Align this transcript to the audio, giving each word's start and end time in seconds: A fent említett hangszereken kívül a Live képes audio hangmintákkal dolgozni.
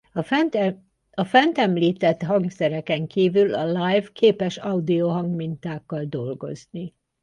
A 0.13 0.21
fent 1.23 1.57
említett 1.57 2.21
hangszereken 2.23 3.07
kívül 3.07 3.53
a 3.53 3.65
Live 3.65 4.09
képes 4.13 4.57
audio 4.57 5.09
hangmintákkal 5.09 6.05
dolgozni. 6.05 6.93